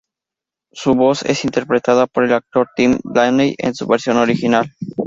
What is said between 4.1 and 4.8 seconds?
original.